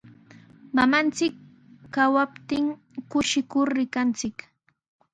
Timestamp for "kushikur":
3.11-3.67